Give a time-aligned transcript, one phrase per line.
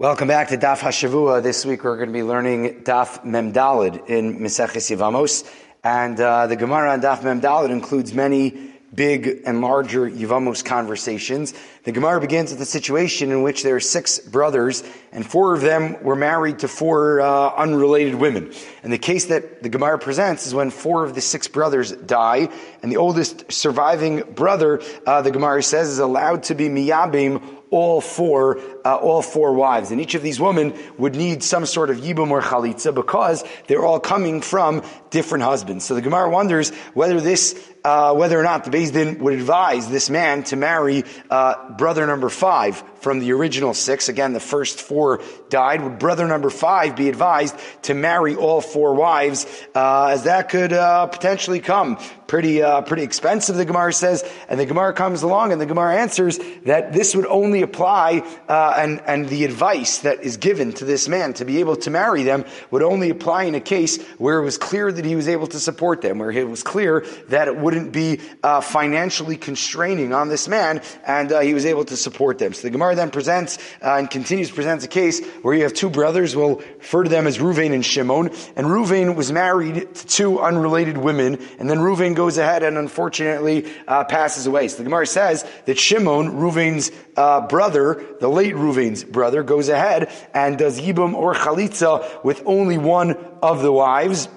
[0.00, 1.42] Welcome back to Daf Hashavua.
[1.42, 5.44] This week we're going to be learning Daf Memdalid in Meseches Yevamos,
[5.82, 11.52] and uh, the Gemara on Daf Memdalid includes many big and larger Yevamos conversations.
[11.82, 15.62] The Gemara begins with a situation in which there are six brothers, and four of
[15.62, 18.52] them were married to four uh, unrelated women.
[18.84, 22.48] And the case that the Gemara presents is when four of the six brothers die,
[22.82, 28.00] and the oldest surviving brother, uh, the Gemara says, is allowed to be miyabim all
[28.00, 29.90] four, uh, all four wives.
[29.90, 33.84] And each of these women would need some sort of yibum or chalitza because they're
[33.84, 35.84] all coming from different husbands.
[35.84, 39.88] So the Gemara wonders whether this, uh, whether or not the Beis Din would advise
[39.88, 44.08] this man to marry uh, brother number five from the original six.
[44.08, 45.82] Again, the first four died.
[45.82, 50.72] Would brother number five be advised to marry all four wives, uh, as that could
[50.72, 53.56] uh, potentially come pretty uh, pretty expensive?
[53.56, 57.26] The Gemara says, and the Gemara comes along, and the Gemara answers that this would
[57.26, 61.60] only apply, uh, and and the advice that is given to this man to be
[61.60, 65.06] able to marry them would only apply in a case where it was clear that
[65.06, 68.60] he was able to support them, where it was clear that it wouldn't be uh,
[68.60, 72.52] financially constraining on this man, and uh, he was able to support them.
[72.52, 75.88] So the Gemara then presents uh, and continues presents a case where you have two
[75.88, 76.36] brothers.
[76.36, 78.28] We'll refer to them as Ruvain and Shimon.
[78.56, 83.70] And Ruvain was married to two unrelated women, and then Ruvain goes ahead and unfortunately
[83.86, 84.68] uh, passes away.
[84.68, 90.12] So the Gemara says that Shimon, Ruvain's uh, brother, the late Ruvain's brother, goes ahead
[90.34, 94.28] and does yibum or chalitza with only one of the wives.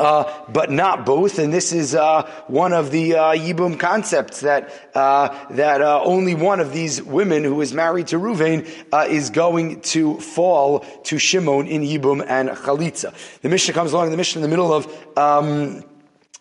[0.00, 1.38] Uh, but not both.
[1.38, 6.34] And this is uh, one of the uh, Yibum concepts that uh, that uh, only
[6.34, 11.18] one of these women who is married to Ruvain uh, is going to fall to
[11.18, 13.12] Shimon in Yibum and Chalitza.
[13.42, 14.10] The Mishnah comes along.
[14.10, 15.18] The Mishnah in the middle of.
[15.18, 15.84] Um,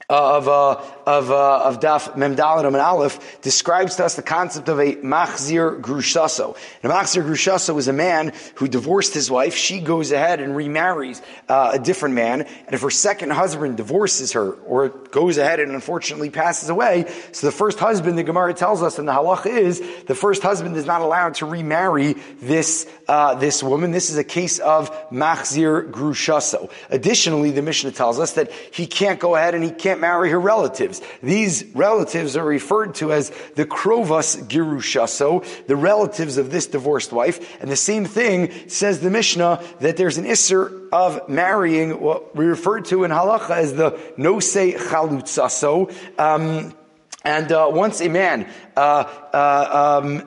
[0.09, 4.79] of uh, of uh, of Daf Memdalid and Aleph describes to us the concept of
[4.79, 6.57] a machzir grushaso.
[6.81, 9.55] And a machzir grushaso is a man who divorced his wife.
[9.55, 14.31] She goes ahead and remarries uh, a different man, and if her second husband divorces
[14.31, 18.81] her or goes ahead and unfortunately passes away, so the first husband, the Gemara tells
[18.81, 23.35] us, and the halach is the first husband is not allowed to remarry this uh,
[23.35, 23.91] this woman.
[23.91, 26.71] This is a case of machzir grushaso.
[26.89, 30.29] Additionally, the Mishnah tells us that he can't go ahead and he can't can't marry
[30.29, 31.01] her relatives.
[31.23, 37.59] These relatives are referred to as the Krovas Girushaso, the relatives of this divorced wife.
[37.59, 42.45] And the same thing says the Mishnah that there's an Isser of marrying what we
[42.45, 45.91] refer to in Halacha as the Nosei Chalutzaso.
[46.19, 46.75] Um,
[47.23, 50.23] and uh, once a man uh, uh, um,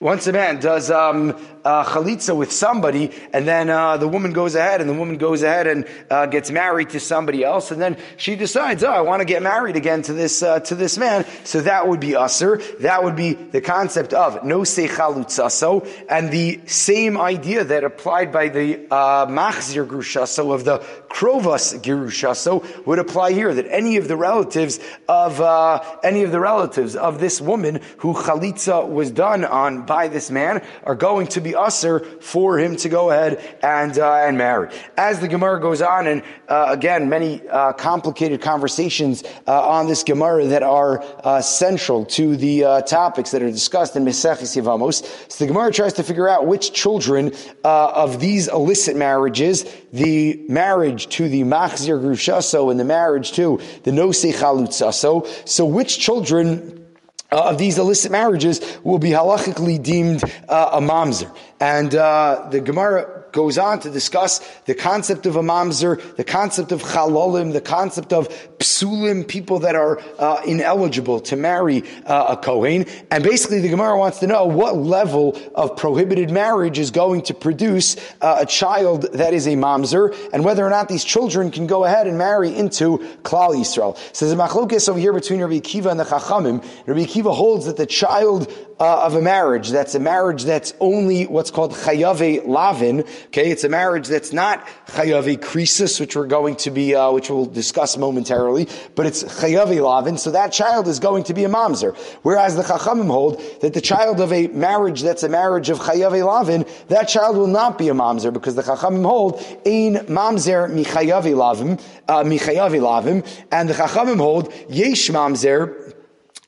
[0.00, 1.36] once a man does um,
[1.68, 5.42] uh, chalitza with somebody, and then uh, the woman goes ahead, and the woman goes
[5.42, 9.20] ahead and uh, gets married to somebody else, and then she decides, oh, I want
[9.20, 11.26] to get married again to this uh, to this man.
[11.44, 12.56] So that would be assur.
[12.80, 18.48] That would be the concept of Nosei Chalutzaso, and the same idea that applied by
[18.48, 20.78] the uh, machzir grushaso of the
[21.10, 23.52] krovas girushaso would apply here.
[23.52, 28.14] That any of the relatives of uh, any of the relatives of this woman who
[28.14, 32.88] chalitza was done on by this man are going to be assur for him to
[32.88, 34.70] go ahead and uh, and marry.
[34.96, 40.02] As the Gemara goes on, and uh, again, many uh, complicated conversations uh, on this
[40.02, 45.04] Gemara that are uh, central to the uh, topics that are discussed in Meseches Yevamos.
[45.30, 47.32] So the Gemara tries to figure out which children
[47.64, 53.90] of these illicit marriages, the marriage to the Machzir Grushaso and the marriage to the
[53.90, 56.87] Nosei Chalutzaso, so which children
[57.30, 61.34] uh, of these illicit marriages will be halachically deemed uh, a mamzer.
[61.60, 66.72] And uh, the Gemara goes on to discuss the concept of a mamzer, the concept
[66.72, 68.28] of chalolim, the concept of
[68.58, 72.84] psulim, people that are uh, ineligible to marry uh, a kohen.
[73.12, 77.34] And basically, the Gemara wants to know what level of prohibited marriage is going to
[77.34, 81.68] produce uh, a child that is a mamzer, and whether or not these children can
[81.68, 83.96] go ahead and marry into Klal Yisrael.
[84.12, 86.58] So there's a machlokes over here between Rabbi Akiva and the Chachamim.
[86.88, 89.70] Rabbi Akiva holds that the child uh, of a marriage.
[89.70, 93.00] That's a marriage that's only what's called chayave lavin.
[93.26, 97.30] Okay, it's a marriage that's not chayave krisis, which we're going to be, uh, which
[97.30, 100.18] we'll discuss momentarily, but it's chayave lavin.
[100.18, 101.96] So that child is going to be a mamzer.
[102.22, 106.24] Whereas the chachamim hold that the child of a marriage that's a marriage of chayave
[106.24, 111.34] lavin, that child will not be a mamzer because the chachamim hold ein mamzer michayave
[111.34, 115.94] lavim, uh, michayave lavim, and the chachamim hold yesh mamzer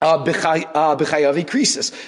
[0.02, 0.16] uh,
[0.74, 0.96] uh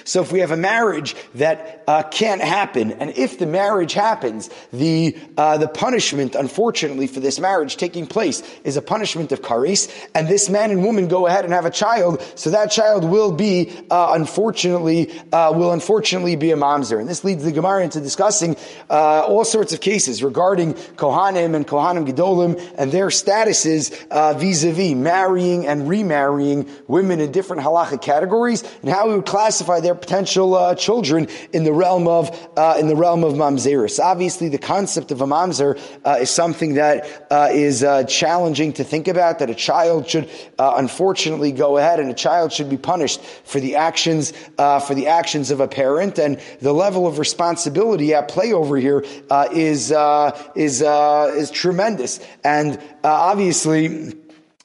[0.03, 4.49] so if we have a marriage that uh, can't happen, and if the marriage happens,
[4.71, 9.91] the uh, the punishment, unfortunately, for this marriage taking place is a punishment of kares,
[10.15, 13.31] and this man and woman go ahead and have a child, so that child will
[13.31, 18.01] be uh, unfortunately uh, will unfortunately be a mamzer, and this leads the Gemara into
[18.01, 18.57] discussing
[18.89, 23.91] all sorts of cases regarding kohanim and kohanim gedolim and their statuses
[24.39, 29.79] vis-a-vis marrying and remarrying women in different halachic halachic categories and how we would classify
[29.79, 33.99] their potential uh, children in the realm of uh, in the realm of mamzeris.
[33.99, 38.83] Obviously, the concept of a mamzer uh, is something that uh, is uh, challenging to
[38.83, 39.39] think about.
[39.39, 43.59] That a child should uh, unfortunately go ahead and a child should be punished for
[43.59, 48.53] the actions for the actions of a parent and the level of responsibility at play
[48.53, 49.03] over here
[49.51, 49.91] is
[50.55, 54.13] is is tremendous and obviously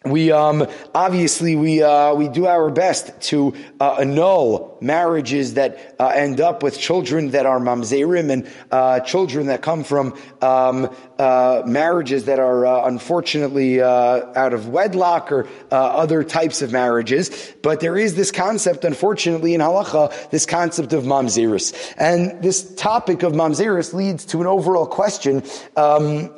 [0.05, 0.65] we um,
[0.95, 6.63] obviously we uh, we do our best to uh, annul marriages that uh, end up
[6.63, 12.39] with children that are mamzerim and uh, children that come from um, uh, marriages that
[12.39, 17.53] are uh, unfortunately out of wedlock or other types of marriages.
[17.61, 23.25] But there is this concept, unfortunately, in halacha, this concept of mamzeris, and this topic
[23.25, 25.43] of mamzeris leads to an overall question.
[25.77, 26.31] Um,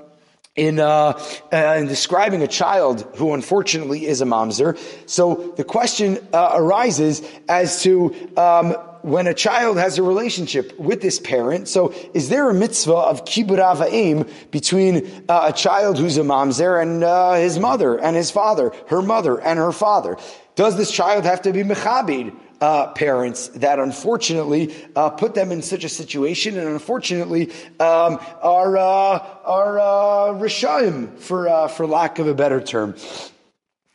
[0.61, 1.19] in, uh,
[1.51, 4.79] uh, in describing a child who unfortunately is a mamzer.
[5.09, 11.01] So the question uh, arises as to um, when a child has a relationship with
[11.01, 11.67] this parent.
[11.67, 16.81] So is there a mitzvah of kibbud ava'im between uh, a child who's a mamzer
[16.83, 20.19] and uh, his mother and his father, her mother and her father?
[20.57, 22.37] Does this child have to be mechabed?
[22.61, 28.77] Uh, parents that unfortunately uh, put them in such a situation and unfortunately um, are
[28.77, 32.95] uh, are uh, rishaim for uh, for lack of a better term.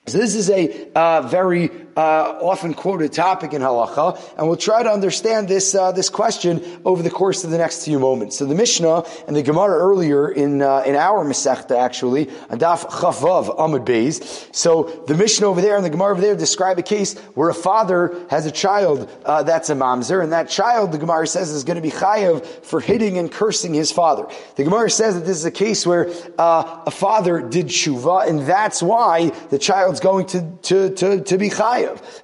[0.07, 4.83] So this is a uh, very uh, often quoted topic in halacha, and we'll try
[4.83, 8.37] to understand this uh, this question over the course of the next few moments.
[8.37, 13.57] So the Mishnah and the Gemara earlier in uh, in our Masechta actually, Adaf Chavav
[13.57, 14.53] Amud Beis.
[14.53, 17.53] So the Mishnah over there and the Gemara over there describe a case where a
[17.53, 21.63] father has a child uh, that's a mamzer, and that child, the Gemara says, is
[21.63, 24.27] going to be chayav for hitting and cursing his father.
[24.55, 28.41] The Gemara says that this is a case where uh, a father did tshuva, and
[28.41, 31.49] that's why the child child's going to, to, to, to be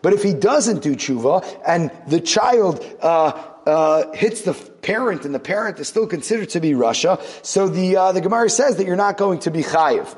[0.01, 3.31] But if he doesn't do tshuva and the child, uh,
[3.65, 7.95] uh, hits the parent and the parent is still considered to be rasha, so the,
[7.95, 10.17] uh, the Gemara says that you're not going to be chayiv.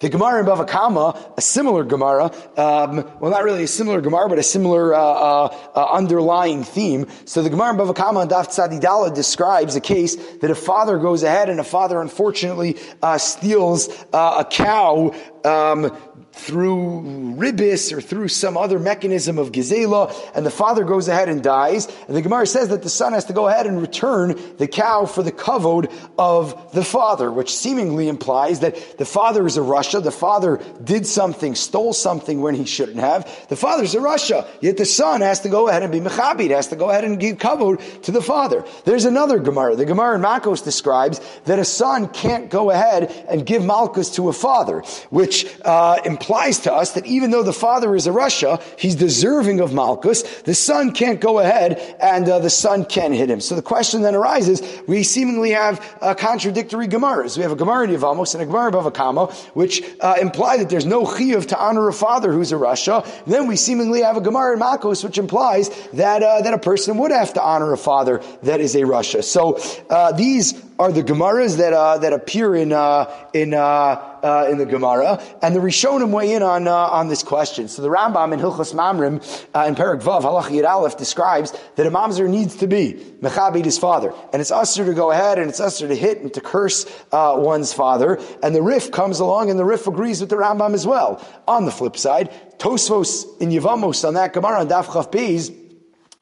[0.00, 2.26] The Gemara in Bava Kama, a similar Gemara,
[2.56, 7.06] um, well, not really a similar Gemara, but a similar uh, uh, uh, underlying theme.
[7.24, 11.22] So the Gemara in Bava Kama and Daf describes a case that a father goes
[11.22, 15.14] ahead and a father unfortunately uh, steals uh, a cow
[15.44, 15.96] um,
[16.34, 21.42] through ribis or through some other mechanism of gezela, and the father goes ahead and
[21.42, 21.86] dies.
[22.08, 25.06] And the Gemara says that the son has to go ahead and return the cow
[25.06, 30.02] for the kavod of the father, which seemingly implies that the father is a rasha.
[30.02, 33.24] The father did something, stole something when he shouldn't have.
[33.48, 34.46] The father's a rasha.
[34.60, 37.20] Yet the son has to go ahead and be mechabit, has to go ahead and
[37.20, 38.64] give kavod to the father.
[38.84, 39.76] There's another Gemara.
[39.76, 44.28] The Gemara in Makos describes that a son can't go ahead and give malchus to
[44.28, 44.80] a father,
[45.10, 48.94] which uh, implies implies to us that even though the father is a rasha, he's
[48.94, 53.40] deserving of Malchus, the son can't go ahead and uh, the son can hit him.
[53.40, 57.36] So the question then arises, we seemingly have uh, contradictory Gemaras.
[57.36, 60.70] We have a Gemara in Yavamos and a Gemara of Avakama, which uh, imply that
[60.70, 63.06] there's no chiyuv to honor a father who's a rasha.
[63.26, 66.96] Then we seemingly have a Gemara in Makos, which implies that, uh, that a person
[66.98, 69.22] would have to honor a father that is a rasha.
[69.22, 69.60] So
[69.90, 74.58] uh, these are the Gemaras that uh, that appear in uh, in uh, uh, in
[74.58, 77.68] the Gemara, and the Rishonim weigh in on uh, on this question.
[77.68, 79.22] So the Rambam in Hilchos Mamrim
[79.54, 83.64] uh, in Perak Vav Halach Yid Aleph describes that a mamzer needs to be mechabit
[83.64, 86.40] his father, and it's assur to go ahead and it's assur to hit and to
[86.40, 88.18] curse one's father.
[88.42, 91.24] And the Rif comes along, and the Rif agrees with the Rambam as well.
[91.46, 95.63] On the flip side, Tosfos in Yevamos on that Gemara on Daf Chav Beis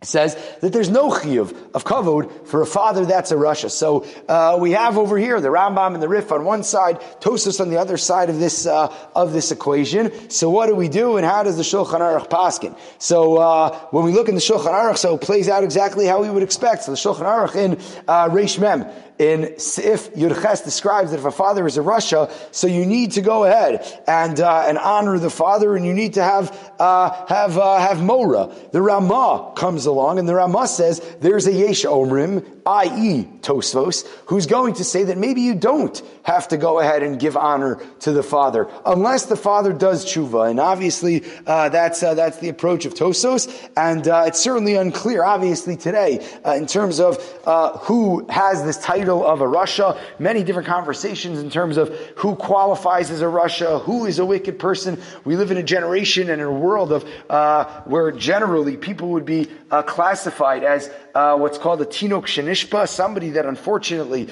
[0.04, 3.70] says that there's no chiyuv of kavod for a father that's a rasha.
[3.70, 7.60] So uh, we have over here the Rambam and the Rif on one side, Tosfos
[7.60, 10.30] on the other side of this uh, of this equation.
[10.30, 12.76] So what do we do, and how does the Shulchan Aruch paskin?
[12.98, 16.22] So uh, when we look in the Shulchan Aruch, so it plays out exactly how
[16.22, 16.84] we would expect.
[16.84, 17.72] So the Shulchan Aruch in
[18.08, 18.86] uh, Reish Mem
[19.18, 23.12] in Sif Yud Ches describes that if a father is a Russia, so you need
[23.12, 27.26] to go ahead and uh, and honor the father, and you need to have uh,
[27.26, 28.52] have uh, have mora.
[28.72, 34.46] The Ramah comes along, and the Ramah says there's a Yesh Omrim, i.e., Tosfos, who's
[34.46, 38.12] going to say that maybe you don't have to go ahead and give honor to
[38.12, 40.50] the father, unless the father does tshuva.
[40.50, 45.24] And obviously, uh, that's, uh, that's the approach of Tosfos, and uh, it's certainly unclear,
[45.24, 49.98] obviously, today, uh, in terms of uh, who has this title of a rasha.
[50.18, 54.58] Many different conversations in terms of who qualifies as a rasha, who is a wicked
[54.58, 55.00] person.
[55.24, 59.24] We live in a generation and in a world of uh, where generally people would
[59.24, 59.48] be
[59.82, 64.28] classified as what's called a tinok shenishpa, somebody that unfortunately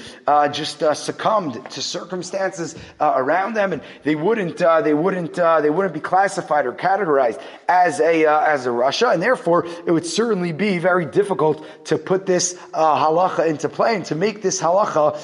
[0.51, 5.69] just succumbed to circumstances uh, around them, and they wouldn't uh, they wouldn't uh, they
[5.69, 10.05] wouldn't be classified or categorized as a uh, as a rasha, and therefore it would
[10.05, 14.61] certainly be very difficult to put this uh, halacha into play and to make this
[14.61, 15.19] halacha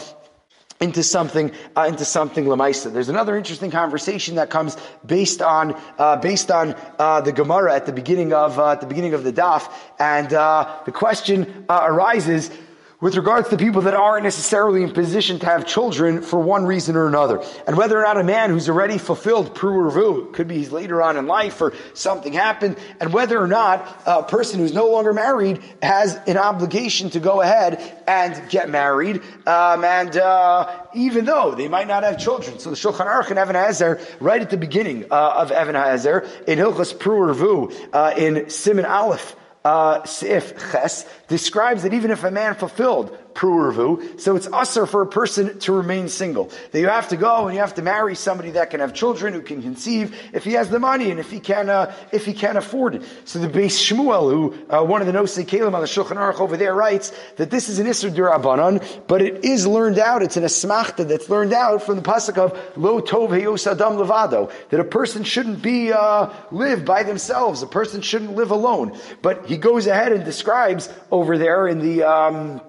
[0.80, 2.92] into something uh, into something lemaisa.
[2.94, 7.86] There's another interesting conversation that comes based on uh, based on uh, the Gemara at
[7.86, 12.52] the beginning of at the beginning of the daf, and the question arises
[13.00, 16.96] with regards to people that aren't necessarily in position to have children for one reason
[16.96, 17.44] or another.
[17.68, 21.28] And whether or not a man who's already fulfilled pru'urvu, could be later on in
[21.28, 26.16] life or something happened, and whether or not a person who's no longer married has
[26.26, 31.88] an obligation to go ahead and get married, um, and uh, even though they might
[31.88, 32.58] not have children.
[32.58, 36.28] So the Shulchan Aruch and Even HaEzer, right at the beginning uh, of Even HaEzer,
[36.48, 39.36] in Hilchas pru'urvu, uh, in Siman Aleph,
[39.66, 45.02] uh, Sif Ches, describes that even if a man fulfilled pru'urvu, so it's assur for
[45.02, 46.52] a person to remain single.
[46.72, 49.34] That you have to go and you have to marry somebody that can have children,
[49.34, 52.34] who can conceive, if he has the money and if he can, uh, if he
[52.34, 53.04] can afford it.
[53.26, 56.40] So the Beis Shmuel, who, uh, one of the Nosei Kalim on the Shulchan Aruch
[56.40, 60.38] over there writes that this is an Isser Durabanan, but it is learned out, it's
[60.38, 64.80] an Asmachta that's learned out from the Pasuk of Lo Tov Heyos Adam Levado, that
[64.80, 68.98] a person shouldn't be, uh, live by themselves, a person shouldn't live alone.
[69.22, 72.62] But he goes ahead and describes over there in the, um,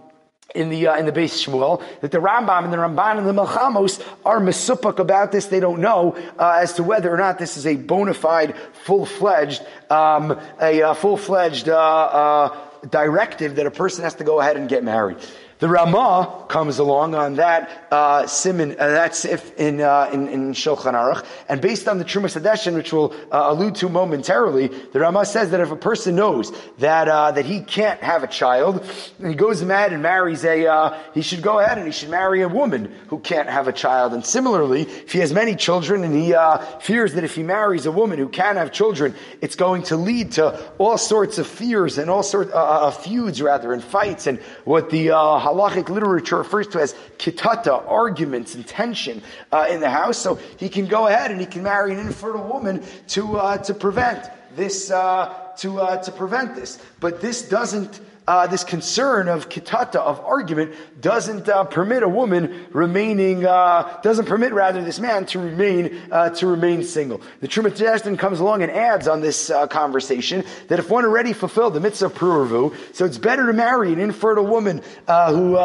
[0.55, 3.33] in the uh, in the Beis Shmuel that the Rambam and the Ramban and the
[3.33, 5.47] Milchamos are mesupak about this.
[5.47, 9.05] They don't know uh, as to whether or not this is a bona fide, full
[9.05, 12.59] fledged, um, a uh, full fledged uh, uh,
[12.91, 15.19] directive that a person has to go ahead and get married.
[15.59, 20.53] The Ramah comes along on that uh, siman, uh, that's if in, uh, in, in
[20.53, 25.01] Shulchan Aruch, and based on the Truma Hadeshin, which we'll uh, allude to momentarily, the
[25.01, 28.89] Ramah says that if a person knows that uh, that he can't have a child,
[29.19, 32.11] and he goes mad and marries a, uh, he should go ahead and he should
[32.11, 34.15] marry a woman who can't have a child.
[34.15, 37.85] And similarly, if he has many children and he uh, fears that if he marries
[37.85, 41.99] a woman who can have children, it's going to lead to all sorts of fears
[41.99, 45.11] and all sorts of feuds rather and fights and what the
[45.49, 50.19] halachic literature refers to as kitata, arguments and tension uh, in the house.
[50.19, 53.75] So he can go ahead and he can marry an infertile woman to uh, to
[53.75, 56.79] prevent this uh, to uh, to prevent this.
[57.01, 62.67] But this doesn't uh, this concern of kitata, of argument, doesn't uh, permit a woman
[62.73, 67.23] remaining, uh, doesn't permit rather this man to remain, uh, to remain single.
[67.41, 71.73] The Trumat comes along and adds on this uh, conversation that if one already fulfilled
[71.73, 75.57] the mitzvah pru'urvu, so it's better to marry an infertile woman uh, who,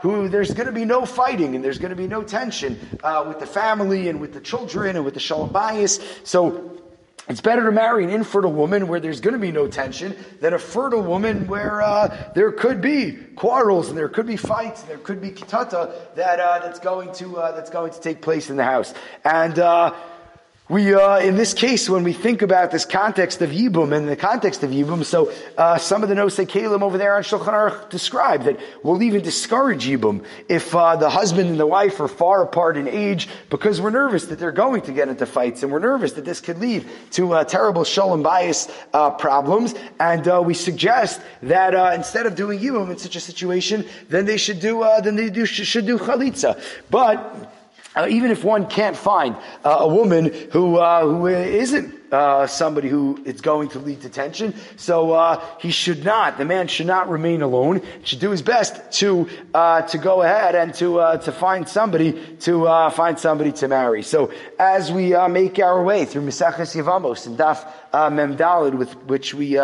[0.00, 2.80] who there's going to be no fighting and there's going to be no tension
[3.28, 6.02] with the family and with the children and with the shalom bayis.
[6.26, 6.77] So
[7.28, 10.54] it's better to marry an infertile woman where there's going to be no tension than
[10.54, 14.90] a fertile woman where uh, there could be quarrels and there could be fights and
[14.90, 18.48] there could be kitata that uh, that's going to uh, that's going to take place
[18.48, 18.94] in the house.
[19.24, 19.94] And uh,
[20.68, 24.16] we, uh, in this case, when we think about this context of Yibum and the
[24.16, 27.54] context of Yibum, so uh, some of the notes Nosei Kalim over there on Shulchan
[27.54, 32.08] Aruch describe that we'll even discourage Yibum if uh, the husband and the wife are
[32.08, 35.72] far apart in age because we're nervous that they're going to get into fights and
[35.72, 39.74] we're nervous that this could lead to uh, terrible shalom bayis uh, problems.
[39.98, 44.36] And uh, we suggest that instead of doing Yibum in such a situation, then they
[44.36, 46.62] should do then they do should do chalitza.
[46.90, 47.57] But
[47.98, 52.88] uh, even if one can't find uh, a woman who uh, who isn't uh, somebody
[52.88, 54.54] who it's going to lead to tension.
[54.76, 57.82] So uh, he should not, the man should not remain alone.
[58.04, 62.64] Should do his best to uh, to go ahead and to to find somebody to
[62.92, 64.02] find somebody to marry.
[64.02, 69.34] So as we make our way through Maseches Yevamos and Daf uh, Memdalid, with which
[69.34, 69.56] we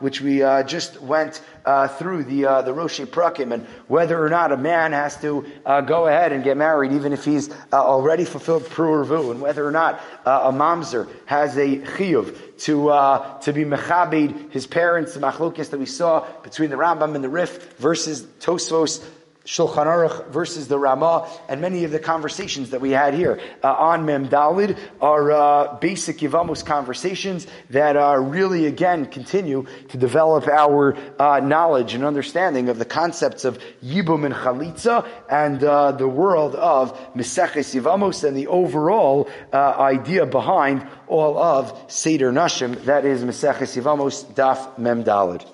[0.00, 4.52] which we just went Uh, through the uh, the Rosh Prakim, and whether or not
[4.52, 8.64] a man has to uh, go ahead and get married, even if he's already fulfilled
[8.64, 14.52] Pru'urvu, and whether or not a mamzer has a chiyuv to uh, to be mechabed
[14.52, 19.02] his parents, the machlokes that we saw between the Rambam and the Rif versus Tosfos
[19.44, 23.72] Shulchan Aruch versus the Ramah, and many of the conversations that we had here uh,
[23.74, 30.48] on Mem Dalid are uh, basic Yivamos conversations that uh, really, again, continue to develop
[30.48, 36.08] our uh, knowledge and understanding of the concepts of Yibum and Chalitza and uh, the
[36.08, 43.04] world of Meseches Yivamos and the overall uh, idea behind all of Seder Nashim, that
[43.04, 45.46] is Meseches Yivamos Daf Mem Dalid.